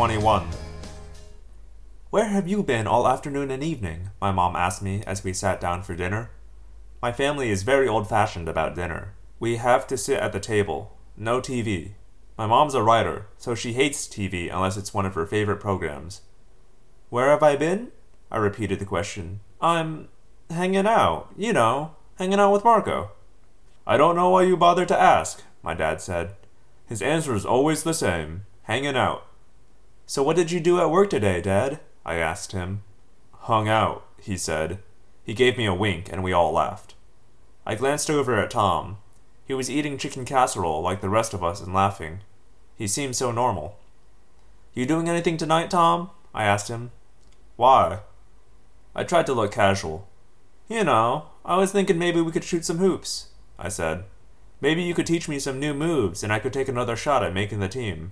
[0.00, 0.48] 21.
[2.08, 4.08] Where have you been all afternoon and evening?
[4.18, 6.30] My mom asked me as we sat down for dinner.
[7.02, 9.12] My family is very old fashioned about dinner.
[9.38, 11.90] We have to sit at the table, no TV.
[12.38, 16.22] My mom's a writer, so she hates TV unless it's one of her favorite programs.
[17.10, 17.92] Where have I been?
[18.30, 19.40] I repeated the question.
[19.60, 20.08] I'm
[20.48, 23.10] hanging out, you know, hanging out with Marco.
[23.86, 26.36] I don't know why you bothered to ask, my dad said.
[26.86, 29.26] His answer is always the same hanging out.
[30.10, 31.78] So, what did you do at work today, Dad?
[32.04, 32.82] I asked him.
[33.42, 34.80] Hung out, he said.
[35.22, 36.96] He gave me a wink, and we all laughed.
[37.64, 38.96] I glanced over at Tom.
[39.46, 42.22] He was eating chicken casserole like the rest of us and laughing.
[42.74, 43.78] He seemed so normal.
[44.74, 46.10] You doing anything tonight, Tom?
[46.34, 46.90] I asked him.
[47.54, 48.00] Why?
[48.96, 50.08] I tried to look casual.
[50.68, 53.28] You know, I was thinking maybe we could shoot some hoops,
[53.60, 54.02] I said.
[54.60, 57.32] Maybe you could teach me some new moves and I could take another shot at
[57.32, 58.10] making the team.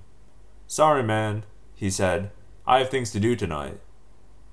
[0.69, 1.43] Sorry, man,
[1.79, 2.31] he said.
[2.67, 3.79] I have things to do tonight.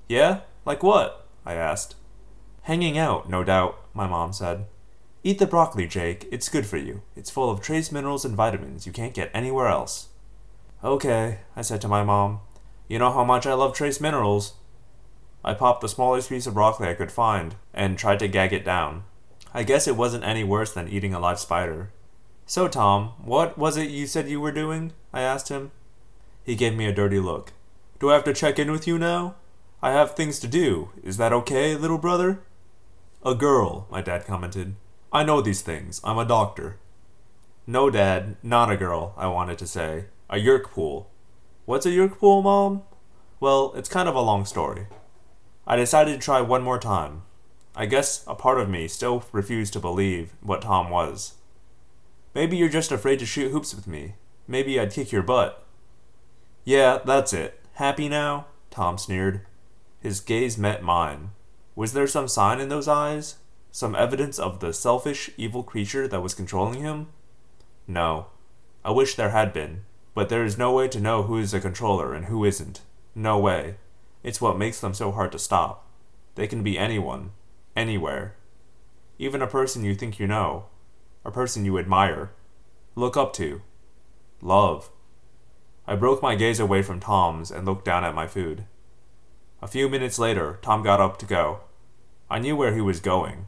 [0.08, 0.40] Yeah?
[0.64, 1.26] Like what?
[1.44, 1.96] I asked.
[2.62, 4.66] Hanging out, no doubt, my mom said.
[5.24, 6.28] Eat the broccoli, Jake.
[6.30, 7.02] It's good for you.
[7.16, 10.08] It's full of trace minerals and vitamins you can't get anywhere else.
[10.84, 12.40] Okay, I said to my mom.
[12.86, 14.54] You know how much I love trace minerals.
[15.44, 18.64] I popped the smallest piece of broccoli I could find and tried to gag it
[18.64, 19.02] down.
[19.52, 21.90] I guess it wasn't any worse than eating a live spider.
[22.46, 24.92] So, Tom, what was it you said you were doing?
[25.12, 25.72] I asked him.
[26.46, 27.52] He gave me a dirty look.
[27.98, 29.34] Do I have to check in with you now?
[29.82, 30.90] I have things to do.
[31.02, 32.40] Is that okay, little brother?
[33.24, 34.76] A girl, my dad commented.
[35.12, 36.00] I know these things.
[36.04, 36.78] I'm a doctor.
[37.66, 40.04] No, Dad, not a girl, I wanted to say.
[40.30, 41.10] A Yeerk pool.
[41.64, 42.82] What's a Yeerk pool, Mom?
[43.40, 44.86] Well, it's kind of a long story.
[45.66, 47.22] I decided to try one more time.
[47.74, 51.34] I guess a part of me still refused to believe what Tom was.
[52.34, 54.14] Maybe you're just afraid to shoot hoops with me.
[54.46, 55.65] Maybe I'd kick your butt.
[56.66, 57.60] Yeah, that's it.
[57.74, 58.46] Happy now?
[58.72, 59.42] Tom sneered.
[60.00, 61.30] His gaze met mine.
[61.76, 63.36] Was there some sign in those eyes?
[63.70, 67.06] Some evidence of the selfish, evil creature that was controlling him?
[67.86, 68.26] No.
[68.84, 71.60] I wish there had been, but there is no way to know who is a
[71.60, 72.80] controller and who isn't.
[73.14, 73.76] No way.
[74.24, 75.86] It's what makes them so hard to stop.
[76.34, 77.30] They can be anyone,
[77.76, 78.34] anywhere.
[79.20, 80.64] Even a person you think you know,
[81.24, 82.32] a person you admire,
[82.96, 83.62] look up to,
[84.42, 84.90] love.
[85.88, 88.64] I broke my gaze away from Tom's and looked down at my food.
[89.62, 91.60] A few minutes later, Tom got up to go.
[92.28, 93.46] I knew where he was going.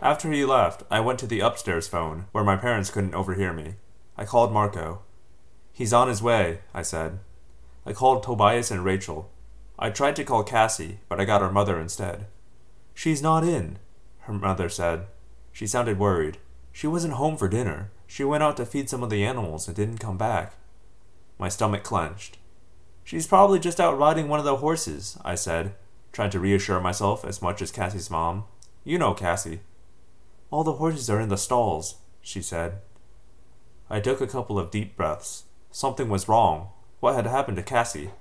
[0.00, 3.76] After he left, I went to the upstairs phone, where my parents couldn't overhear me.
[4.16, 5.02] I called Marco.
[5.72, 7.20] He's on his way, I said.
[7.86, 9.30] I called Tobias and Rachel.
[9.78, 12.26] I tried to call Cassie, but I got her mother instead.
[12.94, 13.78] She's not in,
[14.22, 15.06] her mother said.
[15.52, 16.38] She sounded worried.
[16.72, 17.90] She wasn't home for dinner.
[18.06, 20.54] She went out to feed some of the animals and didn't come back.
[21.42, 22.38] My stomach clenched.
[23.02, 25.74] She's probably just out riding one of the horses, I said,
[26.12, 28.44] trying to reassure myself as much as Cassie's mom.
[28.84, 29.62] You know Cassie.
[30.52, 32.74] All the horses are in the stalls, she said.
[33.90, 35.42] I took a couple of deep breaths.
[35.72, 36.68] Something was wrong.
[37.00, 38.12] What had happened to Cassie?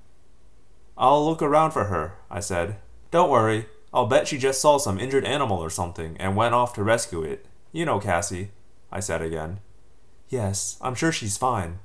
[0.98, 2.78] I'll look around for her, I said.
[3.12, 3.68] Don't worry.
[3.94, 7.22] I'll bet she just saw some injured animal or something and went off to rescue
[7.22, 7.46] it.
[7.72, 8.50] You know Cassie,
[8.92, 9.60] I said again.
[10.28, 11.78] Yes, I'm sure she's fine.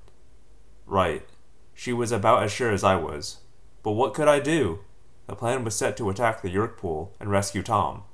[0.87, 1.27] Right.
[1.75, 3.39] She was about as sure as I was.
[3.83, 4.81] But what could I do?
[5.27, 8.05] The plan was set to attack the Yeerk pool and rescue Tom.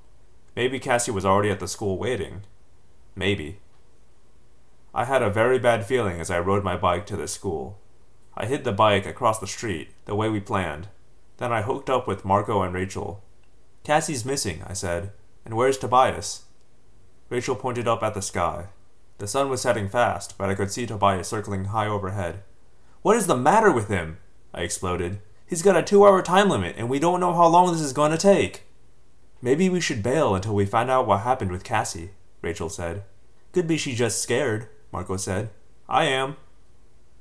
[0.57, 2.43] Maybe Cassie was already at the school waiting.
[3.15, 3.61] Maybe.
[4.95, 7.79] I had a very bad feeling as I rode my bike to the school.
[8.35, 10.89] I hid the bike across the street, the way we planned.
[11.37, 13.23] Then I hooked up with Marco and Rachel.
[13.85, 15.13] Cassie's missing, I said.
[15.45, 16.45] And where's Tobias?
[17.29, 18.67] Rachel pointed up at the sky.
[19.19, 22.43] The sun was setting fast, but I could see Tobias circling high overhead.
[23.03, 24.19] What is the matter with him?
[24.55, 25.21] I exploded.
[25.45, 27.93] He's got a two hour time limit, and we don't know how long this is
[27.93, 28.63] going to take.
[29.43, 32.11] Maybe we should bail until we find out what happened with Cassie,
[32.43, 33.03] Rachel said.
[33.53, 35.51] Could be she's just scared, Marco said.
[35.89, 36.37] I am.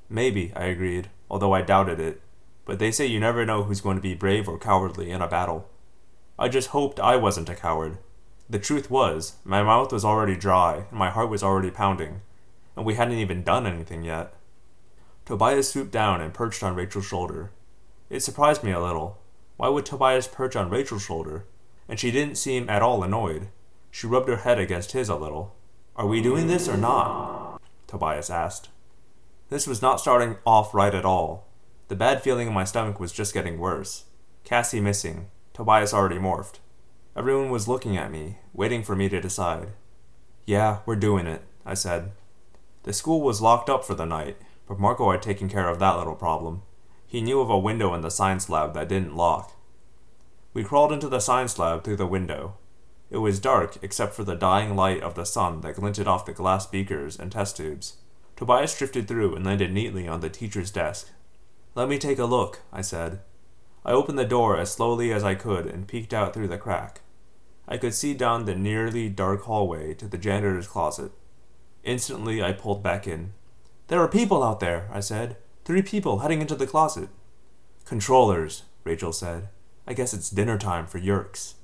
[0.08, 2.20] Maybe, I agreed, although I doubted it.
[2.64, 5.26] But they say you never know who's going to be brave or cowardly in a
[5.26, 5.68] battle.
[6.38, 7.98] I just hoped I wasn't a coward.
[8.48, 12.20] The truth was, my mouth was already dry, and my heart was already pounding,
[12.76, 14.32] and we hadn't even done anything yet.
[15.24, 17.50] Tobias swooped down and perched on Rachel's shoulder.
[18.10, 19.18] It surprised me a little.
[19.56, 21.44] Why would Tobias perch on Rachel's shoulder?
[21.88, 23.48] And she didn't seem at all annoyed.
[23.90, 25.54] She rubbed her head against his a little.
[25.94, 27.60] Are we doing this or not?
[27.86, 28.70] Tobias asked.
[29.50, 31.46] This was not starting off right at all.
[31.88, 34.04] The bad feeling in my stomach was just getting worse.
[34.44, 36.60] Cassie missing, Tobias already morphed.
[37.14, 39.68] Everyone was looking at me, waiting for me to decide.
[40.46, 42.12] Yeah, we're doing it, I said.
[42.84, 44.38] The school was locked up for the night,
[44.72, 46.62] but Marco had taken care of that little problem.
[47.06, 49.54] He knew of a window in the science lab that didn't lock.
[50.54, 52.54] We crawled into the science lab through the window.
[53.10, 56.32] It was dark except for the dying light of the sun that glinted off the
[56.32, 57.98] glass beakers and test tubes.
[58.34, 61.10] Tobias drifted through and landed neatly on the teacher's desk.
[61.74, 63.20] Let me take a look, I said.
[63.84, 67.02] I opened the door as slowly as I could and peeked out through the crack.
[67.68, 71.12] I could see down the nearly dark hallway to the janitor's closet.
[71.84, 73.34] Instantly, I pulled back in.
[73.92, 75.36] There are people out there, I said.
[75.66, 77.10] Three people heading into the closet.
[77.84, 79.50] Controllers, Rachel said.
[79.86, 81.56] I guess it's dinner time for Yeerks.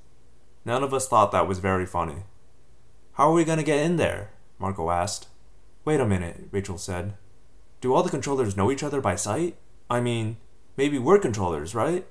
[0.63, 2.25] None of us thought that was very funny.
[3.13, 4.29] How are we going to get in there?
[4.59, 5.27] Marco asked.
[5.85, 7.15] Wait a minute, Rachel said.
[7.81, 9.55] Do all the controllers know each other by sight?
[9.89, 10.37] I mean,
[10.77, 12.05] maybe we're controllers, right?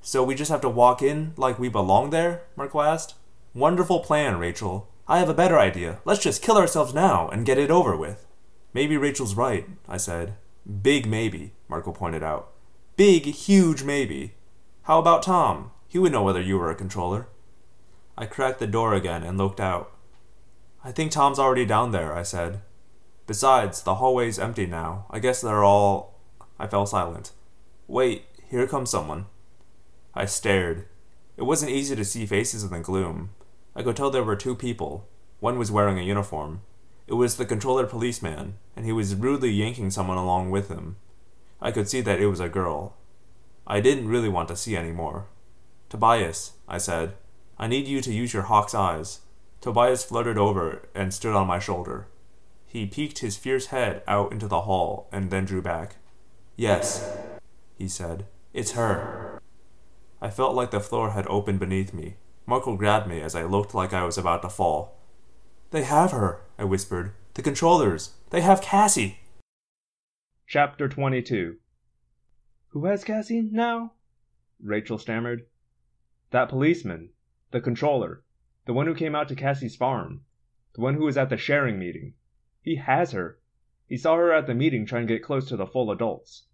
[0.00, 2.44] So we just have to walk in like we belong there?
[2.56, 3.14] Marco asked.
[3.52, 4.88] Wonderful plan, Rachel.
[5.06, 5.98] I have a better idea.
[6.06, 8.26] Let's just kill ourselves now and get it over with.
[8.72, 10.34] Maybe Rachel's right, I said.
[10.82, 12.52] Big maybe, Marco pointed out.
[12.96, 14.34] Big, huge maybe.
[14.82, 15.72] How about Tom?
[15.88, 17.26] He would know whether you were a controller.
[18.16, 19.92] I cracked the door again and looked out.
[20.84, 22.60] I think Tom's already down there, I said.
[23.26, 25.06] Besides, the hallway's empty now.
[25.10, 26.18] I guess they're all.
[26.58, 27.32] I fell silent.
[27.86, 29.26] Wait, here comes someone.
[30.14, 30.86] I stared.
[31.36, 33.30] It wasn't easy to see faces in the gloom.
[33.74, 35.08] I could tell there were two people.
[35.38, 36.62] One was wearing a uniform.
[37.10, 40.94] It was the controller policeman, and he was rudely yanking someone along with him.
[41.60, 42.94] I could see that it was a girl.
[43.66, 45.26] I didn't really want to see any more.
[45.88, 47.14] Tobias, I said,
[47.58, 49.22] I need you to use your hawk's eyes.
[49.60, 52.06] Tobias fluttered over and stood on my shoulder.
[52.64, 55.96] He peeked his fierce head out into the hall and then drew back.
[56.54, 57.12] Yes,
[57.76, 58.24] he said.
[58.54, 59.42] It's her.
[60.22, 62.14] I felt like the floor had opened beneath me.
[62.46, 64.96] Marco grabbed me as I looked like I was about to fall.
[65.72, 67.14] They have her, I whispered.
[67.32, 68.16] The controllers.
[68.28, 69.20] They have Cassie.
[70.46, 71.56] Chapter 22
[72.68, 73.94] Who has Cassie now?
[74.62, 75.46] Rachel stammered.
[76.32, 77.12] That policeman.
[77.50, 78.24] The controller.
[78.66, 80.26] The one who came out to Cassie's farm.
[80.74, 82.12] The one who was at the sharing meeting.
[82.60, 83.40] He has her.
[83.86, 86.46] He saw her at the meeting trying to get close to the full adults.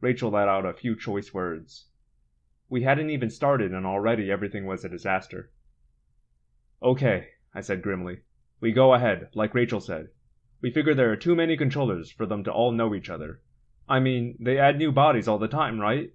[0.00, 1.86] Rachel let out a few choice words.
[2.68, 5.50] We hadn't even started, and already everything was a disaster.
[6.80, 8.20] Okay, I said grimly.
[8.60, 10.08] We go ahead, like Rachel said.
[10.62, 13.40] We figure there are too many controllers for them to all know each other.
[13.88, 16.12] I mean, they add new bodies all the time, right?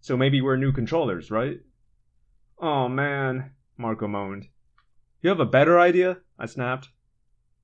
[0.00, 1.60] So maybe we're new controllers, right?
[2.58, 4.48] Oh man, Marco moaned.
[5.20, 6.18] You have a better idea?
[6.38, 6.88] I snapped.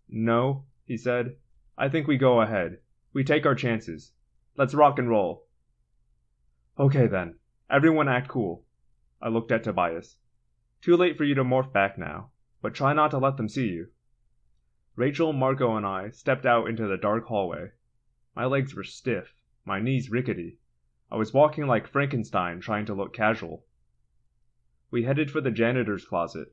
[0.09, 1.37] No, he said.
[1.77, 2.79] I think we go ahead.
[3.13, 4.13] We take our chances.
[4.57, 5.47] Let's rock and roll.
[6.79, 7.37] Okay then.
[7.71, 8.65] Everyone act cool.
[9.21, 10.17] I looked at Tobias.
[10.81, 12.31] Too late for you to morph back now,
[12.63, 13.89] but try not to let them see you.
[14.99, 17.71] Rachel, Marco, and I stepped out into the dark hallway.
[18.35, 19.33] My legs were stiff,
[19.65, 20.59] my knees rickety.
[21.09, 23.65] I was walking like Frankenstein trying to look casual.
[24.91, 26.53] We headed for the janitor's closet.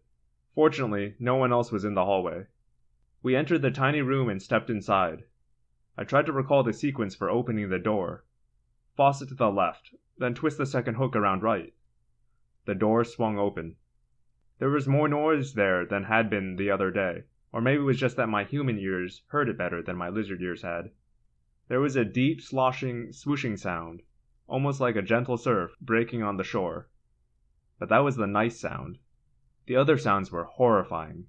[0.54, 2.46] Fortunately, no one else was in the hallway.
[3.24, 5.24] We entered the tiny room and stepped inside.
[5.98, 8.26] I tried to recall the sequence for opening the door.
[8.96, 11.74] Faucet to the left, then twist the second hook around right.
[12.66, 13.78] The door swung open.
[14.60, 17.24] There was more noise there than had been the other day,
[17.56, 20.42] or maybe it was just that my human ears heard it better than my lizard
[20.42, 20.92] ears had.
[21.70, 24.02] There was a deep, sloshing, swooshing sound,
[24.46, 26.90] almost like a gentle surf breaking on the shore.
[27.80, 28.98] But that was the nice sound.
[29.68, 31.28] The other sounds were horrifying.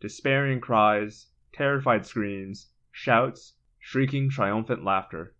[0.00, 5.34] Despairing cries, terrified screams, shouts, shrieking, triumphant laughter.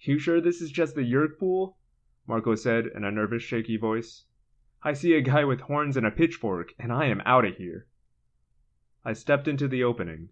[0.00, 1.76] You sure this is just the Yeerk pool?
[2.26, 4.24] Marco said in a nervous, shaky voice.
[4.82, 7.86] I see a guy with horns and a pitchfork, and I am out of here.
[9.04, 10.30] I stepped into the opening.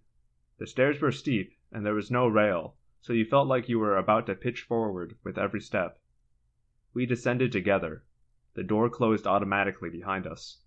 [0.59, 3.97] The stairs were steep, and there was no rail, so you felt like you were
[3.97, 6.01] about to pitch forward with every step.
[6.95, 8.05] We descended together.
[8.55, 10.63] The door closed automatically behind us.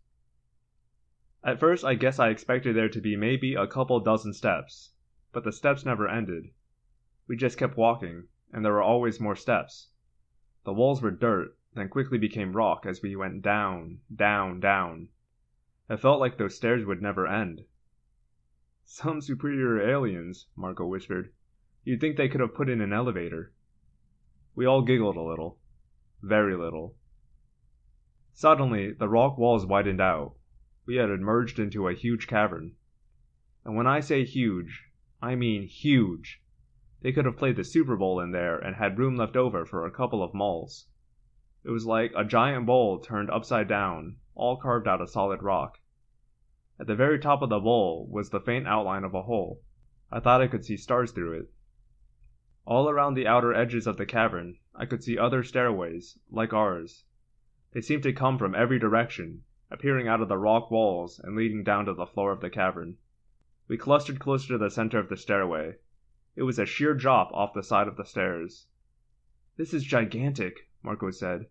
[1.46, 4.92] At first, I guess I expected there to be maybe a couple dozen steps,
[5.32, 6.52] but the steps never ended.
[7.28, 9.92] We just kept walking, and there were always more steps.
[10.66, 15.08] The walls were dirt, then quickly became rock as we went down, down, down.
[15.90, 17.64] It felt like those stairs would never end.
[18.86, 21.32] Some superior aliens, Marco whispered.
[21.84, 23.54] You'd think they could have put in an elevator.
[24.56, 25.58] We all giggled a little.
[26.22, 26.96] Very little.
[28.34, 30.36] Suddenly, the rock walls widened out.
[30.86, 32.76] We had emerged into a huge cavern.
[33.64, 34.90] And when I say huge,
[35.22, 36.42] I mean huge.
[37.02, 39.86] They could have played the Super Bowl in there and had room left over for
[39.86, 40.88] a couple of malls.
[41.64, 45.80] It was like a giant bowl turned upside down, all carved out of solid rock.
[46.84, 49.62] At the very top of the bowl was the faint outline of a hole.
[50.12, 51.50] I thought I could see stars through it.
[52.66, 57.06] All around the outer edges of the cavern, I could see other stairways, like ours.
[57.72, 61.64] They seemed to come from every direction, appearing out of the rock walls and leading
[61.64, 62.98] down to the floor of the cavern.
[63.70, 65.78] We clustered closer to the center of the stairway.
[66.36, 68.68] It was a sheer drop off the side of the stairs.
[69.56, 71.48] This is gigantic, Marco said.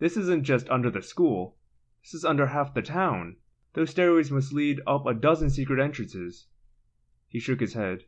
[0.00, 1.56] This isn't just under the school.
[2.02, 3.36] This is under half the town.
[3.76, 6.46] Those stairways must lead up a dozen secret entrances.
[7.28, 8.04] He shook his head.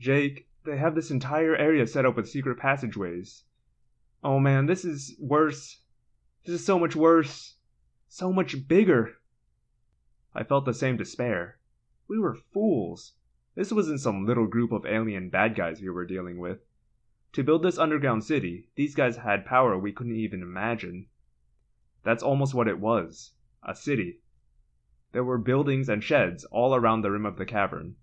[0.00, 3.44] Jake, they have this entire area set up with secret passageways.
[4.24, 5.80] Oh man, this is worse.
[6.44, 7.54] This is so much worse.
[8.08, 9.18] So much bigger.
[10.34, 11.60] I felt the same despair.
[12.08, 13.12] We were fools.
[13.54, 16.58] This wasn't some little group of alien bad guys we were dealing with.
[17.34, 21.06] To build this underground city, these guys had power we couldn't even imagine.
[22.02, 24.18] That's almost what it was a city.
[25.16, 27.96] There were buildings and sheds all around the rim of the cavern,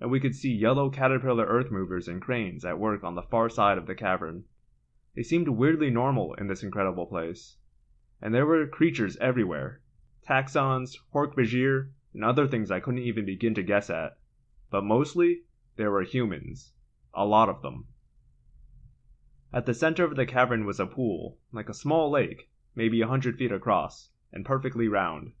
[0.00, 3.50] and we could see yellow caterpillar earth movers and cranes at work on the far
[3.50, 4.44] side of the cavern.
[5.14, 7.58] They seemed weirdly normal in this incredible place.
[8.22, 9.82] And there were creatures everywhere
[10.26, 14.16] taxxons, hork-bajir, and other things I couldn't even begin to guess at.
[14.70, 15.42] But mostly,
[15.76, 16.72] there were humans.
[17.12, 17.88] A lot of them.
[19.52, 23.06] At the center of the cavern was a pool, like a small lake, maybe a
[23.06, 25.32] hundred feet across, and perfectly round.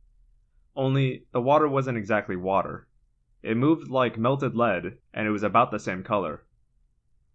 [0.76, 2.88] Only, the water wasn't exactly water.
[3.42, 6.44] It moved like melted lead, and it was about the same color.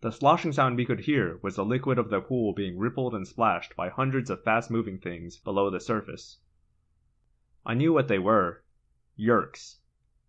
[0.01, 3.27] The sloshing sound we could hear was the liquid of the pool being rippled and
[3.27, 6.39] splashed by hundreds of fast moving things below the surface.
[7.65, 8.63] I knew what they were
[9.17, 9.79] Yeerks.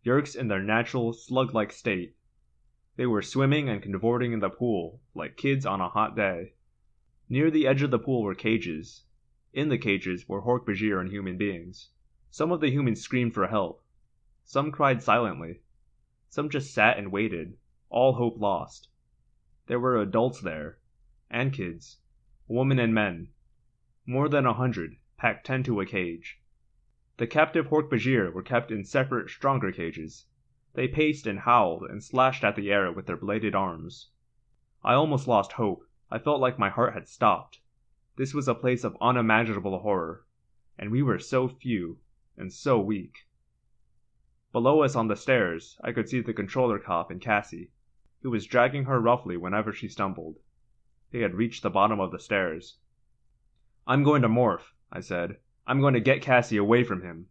[0.04, 2.16] Yeerks in their natural, slug like state.
[2.96, 6.54] They were swimming and convorting in the pool, like kids on a hot day.
[7.28, 9.04] Near the edge of the pool were cages.
[9.52, 11.90] In the cages were hork-bajir and human beings.
[12.32, 13.82] Some of the humans screamed for help.
[14.44, 15.60] Some cried silently.
[16.28, 17.58] Some just sat and waited,
[17.88, 18.88] all hope lost.
[19.66, 20.78] There were adults there,
[21.28, 21.98] and kids,
[22.46, 23.30] women and men.
[24.06, 26.40] More than a hundred, packed ten to a cage.
[27.16, 30.26] The captive hork-bajir were kept in separate, stronger cages.
[30.74, 34.10] They paced and howled and slashed at the air with their bladed arms.
[34.84, 35.84] I almost lost hope.
[36.12, 37.60] I felt like my heart had stopped.
[38.14, 40.24] This was a place of unimaginable horror,
[40.78, 41.98] and we were so few
[42.40, 43.26] and so weak.
[44.52, 47.70] Below us on the stairs, I could see the controller cop and Cassie,
[48.22, 50.38] who was dragging her roughly whenever she stumbled.
[51.12, 52.78] They had reached the bottom of the stairs.
[53.86, 55.36] I'm going to morph, I said.
[55.66, 57.26] I'm going to get Cassie away from him.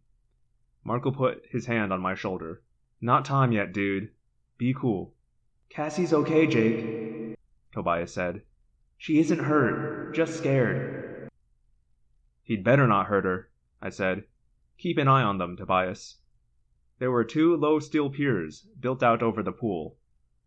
[0.84, 2.62] Marco put his hand on my shoulder.
[3.00, 4.10] Not time yet, dude.
[4.56, 5.14] Be cool.
[5.68, 7.36] Cassie's okay, Jake,
[7.72, 8.42] Tobias said.
[8.96, 11.30] She isn't hurt, just scared.
[12.42, 13.50] He'd better not hurt her,
[13.80, 14.24] I said.
[14.80, 16.20] Keep an eye on them, Tobias.
[17.00, 19.98] There were two low steel piers built out over the pool.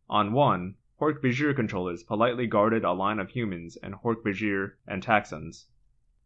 [0.10, 5.66] On one, Hork-Bajir controllers politely guarded a line of humans and Hork-Bajir and taxxons.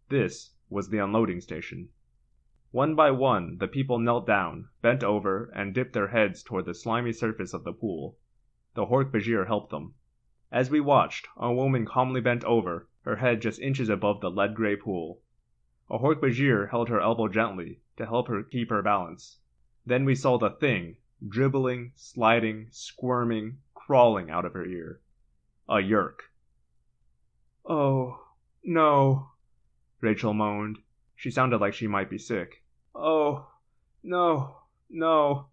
[0.08, 1.90] This was the unloading station.
[2.72, 6.74] One by one the people knelt down, bent over, and dipped their heads toward the
[6.74, 8.18] slimy surface of the pool.
[8.74, 9.96] The Hork-Bajir helped them.
[10.50, 14.56] As we watched, a woman calmly bent over, her head just inches above the lead
[14.56, 15.20] gray pool.
[15.90, 19.38] A Hork-Bajir held her elbow gently to help her keep her balance.
[19.86, 25.02] Then we saw the thing, dribbling, sliding, squirming, crawling out of her ear.
[25.68, 26.20] A Yeerk.
[27.66, 28.20] Oh,
[28.64, 29.32] no,
[30.00, 30.78] Rachel moaned.
[31.16, 32.64] She sounded like she might be sick.
[32.94, 33.48] Oh,
[34.04, 34.58] no,
[34.90, 35.48] no.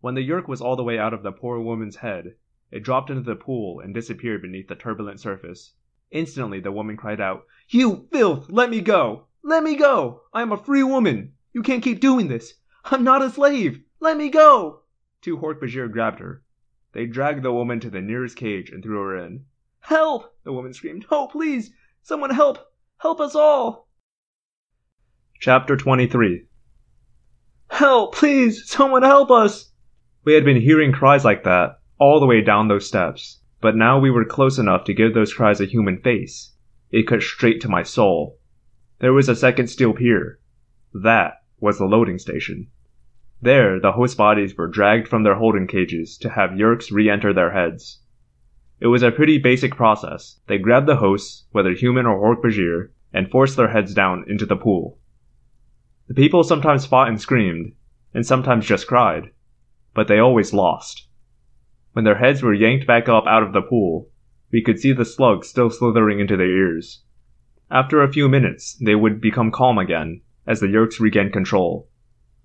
[0.00, 2.34] When the Yeerk was all the way out of the poor woman's head,
[2.70, 5.72] it dropped into the pool and disappeared beneath the turbulent surface.
[6.10, 8.50] Instantly the woman cried out, You filth!
[8.50, 9.26] Let me go!
[9.42, 10.22] Let me go!
[10.32, 11.34] I am a free woman!
[11.54, 12.54] You can't keep doing this!
[12.84, 13.80] I'm not a slave!
[14.00, 14.80] Let me go!
[15.22, 16.42] Two Hork-Bajir grabbed her.
[16.90, 19.44] They dragged the woman to the nearest cage and threw her in.
[19.78, 20.34] Help!
[20.42, 21.06] the woman screamed.
[21.12, 21.70] Oh, please!
[22.02, 22.58] Someone help!
[22.98, 23.88] Help us all!
[25.38, 26.48] Chapter 23
[27.70, 28.68] Help, please!
[28.68, 29.70] Someone help us!
[30.24, 34.00] We had been hearing cries like that all the way down those steps, but now
[34.00, 36.52] we were close enough to give those cries a human face.
[36.90, 38.40] It cut straight to my soul.
[38.98, 40.40] There was a second steel pier.
[40.92, 42.66] That was the loading station.
[43.40, 47.32] There, the host bodies were dragged from their holding cages to have Yeerks re enter
[47.32, 48.02] their heads.
[48.80, 50.40] It was a pretty basic process.
[50.46, 54.56] They grabbed the hosts, whether human or Hork-Bajir, and forced their heads down into the
[54.56, 54.98] pool.
[56.06, 57.72] The people sometimes fought and screamed,
[58.12, 59.30] and sometimes just cried,
[59.94, 61.08] but they always lost.
[61.94, 64.10] When their heads were yanked back up out of the pool,
[64.52, 67.04] we could see the slugs still slithering into their ears.
[67.70, 71.88] After a few minutes, they would become calm again, as the Yeerks regained control.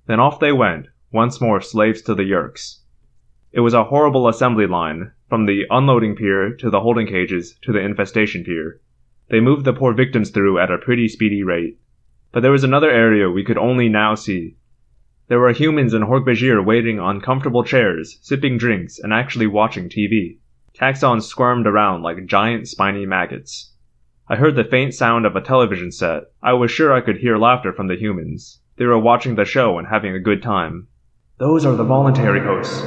[0.08, 2.80] Then off they went, once more slaves to the Yeerks.
[3.52, 7.72] It was a horrible assembly line, from the unloading pier to the holding cages to
[7.72, 8.80] the infestation pier.
[9.30, 11.80] They moved the poor victims through at a pretty speedy rate.
[12.32, 14.58] But there was another area we could only now see.
[15.28, 20.38] There were humans in Hork-Bajir waiting on comfortable chairs, sipping drinks, and actually watching TV.
[20.76, 23.74] Taxxons squirmed around like giant spiny maggots.
[24.32, 26.26] I heard the faint sound of a television set.
[26.44, 28.62] I was sure I could hear laughter from the humans.
[28.78, 30.88] They were watching the show and having a good time.
[31.40, 32.84] Those are the voluntary hosts,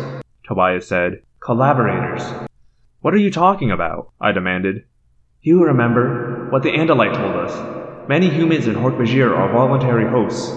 [0.46, 1.24] Tobias said.
[1.40, 2.22] Collaborators.
[3.00, 4.12] What are you talking about?
[4.20, 4.84] I demanded.
[5.40, 8.08] You remember what the Andalite told us.
[8.08, 10.56] Many humans in Hork-Bajir are voluntary hosts.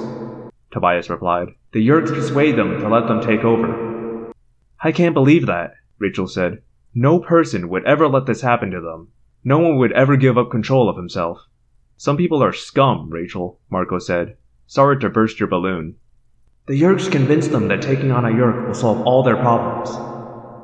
[0.70, 1.48] Tobias replied.
[1.72, 4.32] The Yeerks persuade them to let them take over.
[4.80, 6.62] I can't believe that, Rachel said.
[6.94, 9.08] No person would ever let this happen to them.
[9.48, 11.38] No one would ever give up control of himself.
[11.98, 14.38] Some people are scum, Rachel, Marco said.
[14.66, 15.98] Sorry to burst your balloon.
[16.66, 19.92] The Yeerks convinced them that taking on a Yeerk will solve all their problems.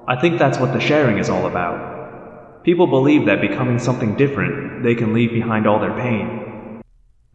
[0.08, 2.64] I think that's what the sharing is all about.
[2.64, 6.82] People believe that becoming something different, they can leave behind all their pain.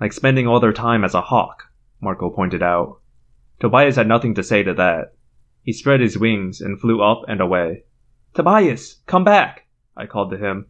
[0.01, 1.63] Like spending all their time as a hawk,
[2.01, 3.01] Marco pointed out.
[3.61, 5.15] Tobias had nothing to say to that.
[5.63, 7.85] He spread his wings and flew up and away.
[8.35, 9.69] Tobias, come back!
[9.97, 10.67] I called to him.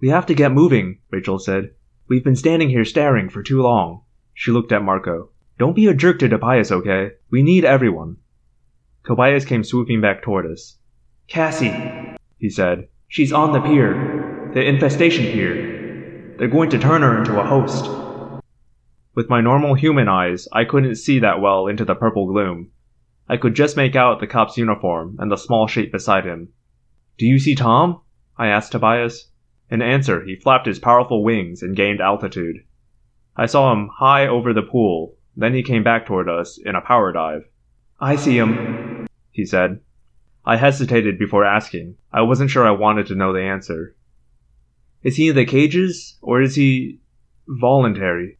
[0.00, 1.70] We have to get moving, Rachel said.
[2.08, 4.02] We've been standing here staring for too long.
[4.32, 5.30] She looked at Marco.
[5.58, 7.12] Don't be a jerk to Tobias, okay?
[7.30, 8.18] We need everyone.
[9.04, 10.76] Tobias came swooping back toward us.
[11.26, 11.74] Cassie,
[12.38, 12.88] he said.
[13.08, 14.50] She's on the pier.
[14.54, 16.36] The infestation pier.
[16.38, 17.90] They're going to turn her into a host.
[19.14, 22.70] With my normal human eyes, I couldn't see that well into the purple gloom.
[23.28, 26.50] I could just make out the cop's uniform and the small shape beside him.
[27.18, 28.00] Do you see Tom?
[28.36, 29.27] I asked Tobias.
[29.70, 32.64] In answer, he flapped his powerful wings and gained altitude.
[33.36, 36.80] I saw him high over the pool, then he came back toward us in a
[36.80, 37.48] power dive.
[38.00, 39.80] I see him, he said.
[40.44, 41.96] I hesitated before asking.
[42.12, 43.94] I wasn't sure I wanted to know the answer.
[45.02, 47.00] Is he in the cages, or is he
[47.46, 48.38] voluntary?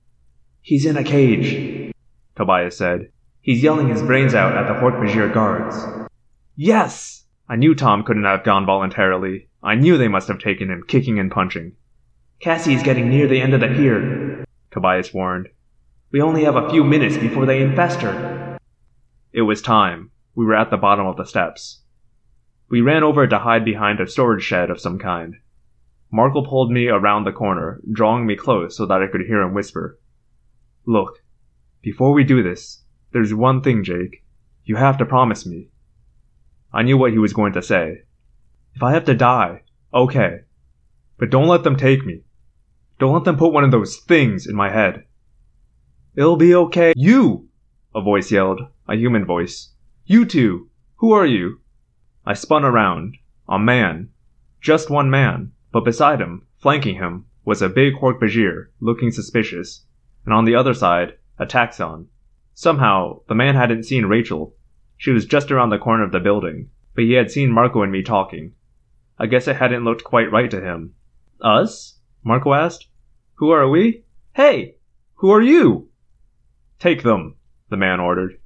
[0.60, 1.92] He's in a cage,
[2.34, 3.12] Tobias said.
[3.40, 6.08] He's yelling his brains out at the Hork-Bajir guards.
[6.56, 7.17] Yes!
[7.50, 9.48] I knew Tom couldn't have gone voluntarily.
[9.62, 11.72] I knew they must have taken him kicking and punching.
[12.40, 15.48] Cassie is getting near the end of the pier, Tobias warned.
[16.12, 18.58] We only have a few minutes before they infest her.
[19.32, 20.10] It was time.
[20.34, 21.80] We were at the bottom of the steps.
[22.68, 25.36] We ran over to hide behind a storage shed of some kind.
[26.12, 29.54] Marco pulled me around the corner, drawing me close so that I could hear him
[29.54, 29.98] whisper.
[30.84, 31.22] Look,
[31.80, 34.22] before we do this, there's one thing, Jake.
[34.64, 35.70] You have to promise me.
[36.72, 38.02] I knew what he was going to say.
[38.74, 40.40] If I have to die, okay.
[41.18, 42.22] But don't let them take me.
[42.98, 45.04] Don't let them put one of those things in my head.
[46.14, 46.92] It'll be okay.
[46.96, 47.48] You!
[47.94, 49.72] A voice yelled, a human voice.
[50.04, 50.68] You two!
[50.96, 51.60] Who are you?
[52.26, 53.16] I spun around.
[53.48, 54.10] A man.
[54.60, 55.52] Just one man.
[55.72, 59.84] But beside him, flanking him, was a big Hork-Bajir, looking suspicious.
[60.24, 62.06] And on the other side, a taxxon.
[62.52, 64.54] Somehow, the man hadn't seen Rachel,
[64.98, 67.90] she was just around the corner of the building, but he had seen Marco and
[67.90, 68.52] me talking.
[69.18, 70.94] I guess it hadn't looked quite right to him.
[71.40, 71.98] Us?
[72.22, 72.88] Marco asked.
[73.36, 74.02] Who are we?
[74.34, 74.74] Hey!
[75.14, 75.88] Who are you?
[76.80, 77.36] Take them,
[77.70, 78.38] the man ordered.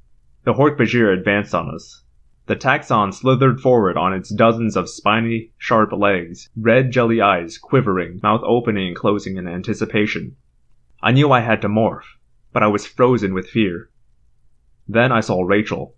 [0.44, 2.04] The Hork-Bajir advanced on us.
[2.46, 8.20] The taxxon slithered forward on its dozens of spiny, sharp legs, red jelly eyes quivering,
[8.22, 10.36] mouth opening and closing in anticipation.
[11.02, 12.16] I knew I had to morph,
[12.52, 13.88] but I was frozen with fear.
[14.86, 15.94] Then I saw Rachel.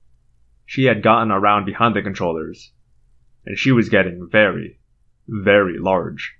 [0.66, 2.72] She had gotten around behind the controllers,
[3.44, 4.78] and she was getting very,
[5.28, 6.36] very large.